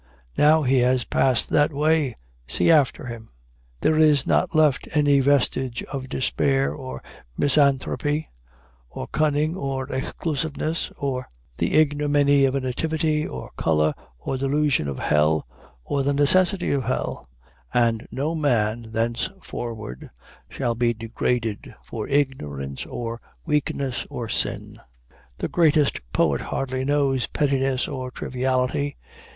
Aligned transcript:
Now 0.35 0.63
he 0.63 0.79
has 0.79 1.03
passed 1.03 1.49
that 1.49 1.71
way, 1.71 2.15
see 2.47 2.71
after 2.71 3.05
him! 3.05 3.29
There 3.81 3.97
is 3.97 4.25
not 4.25 4.55
left 4.55 4.87
any 4.95 5.19
vestige 5.19 5.83
of 5.93 6.09
despair, 6.09 6.73
or 6.73 7.03
misanthropy, 7.37 8.25
or 8.89 9.05
cunning, 9.05 9.55
or 9.55 9.87
exclusiveness, 9.93 10.89
or 10.97 11.27
the 11.59 11.75
ignominy 11.75 12.45
of 12.45 12.55
a 12.55 12.59
nativity 12.61 13.27
or 13.27 13.51
color, 13.57 13.93
or 14.17 14.39
delusion 14.39 14.87
of 14.87 14.97
hell 14.97 15.47
or 15.83 16.01
the 16.01 16.13
necessity 16.13 16.71
of 16.71 16.85
hell 16.85 17.29
and 17.71 18.07
no 18.09 18.33
man 18.33 18.89
thenceforward 18.93 20.09
shall 20.49 20.73
be 20.73 20.95
degraded 20.95 21.75
for 21.83 22.07
ignorance 22.07 22.87
or 22.87 23.21
weakness 23.45 24.07
or 24.09 24.27
sin. 24.27 24.79
The 25.37 25.47
greatest 25.47 26.01
poet 26.11 26.41
hardly 26.41 26.83
knows 26.85 27.27
pettiness 27.27 27.87
or 27.87 28.09
triviality. 28.09 28.97